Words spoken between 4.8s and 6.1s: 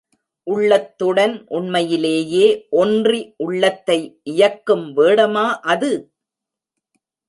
வேடமா அது?